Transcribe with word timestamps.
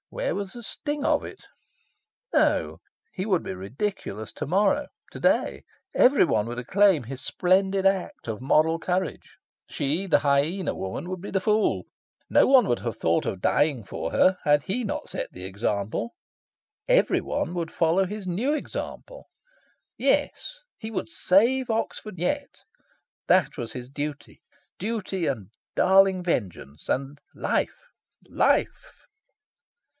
Where 0.09 0.33
was 0.35 0.53
the 0.53 0.63
sting 0.63 1.05
of 1.05 1.23
it? 1.23 1.45
Not 2.33 2.79
he 3.13 3.25
would 3.25 3.43
be 3.43 3.53
ridiculous 3.53 4.33
to 4.33 4.47
morrow 4.47 4.87
to 5.11 5.19
day. 5.21 5.63
Every 5.93 6.25
one 6.25 6.47
would 6.47 6.59
acclaim 6.59 7.03
his 7.03 7.21
splendid 7.21 7.85
act 7.85 8.27
of 8.27 8.41
moral 8.41 8.77
courage. 8.77 9.37
She, 9.69 9.99
she, 10.01 10.07
the 10.07 10.19
hyena 10.19 10.73
woman, 10.73 11.07
would 11.07 11.21
be 11.21 11.29
the 11.31 11.39
fool. 11.39 11.83
No 12.29 12.45
one 12.47 12.67
would 12.67 12.79
have 12.79 12.97
thought 12.97 13.25
of 13.27 13.39
dying 13.41 13.83
for 13.83 14.11
her, 14.11 14.37
had 14.43 14.63
he 14.63 14.83
not 14.83 15.07
set 15.07 15.31
the 15.31 15.45
example. 15.45 16.13
Every 16.89 17.21
one 17.21 17.53
would 17.53 17.71
follow 17.71 18.05
his 18.05 18.27
new 18.27 18.53
example. 18.53 19.27
Yes, 19.97 20.61
he 20.77 20.91
would 20.91 21.09
save 21.09 21.69
Oxford 21.69 22.17
yet. 22.17 22.63
That 23.27 23.55
was 23.55 23.71
his 23.73 23.87
duty. 23.87 24.41
Duty 24.79 25.27
and 25.27 25.51
darling 25.75 26.23
vengeance! 26.23 26.89
And 26.89 27.19
life 27.33 27.85
life! 28.27 28.93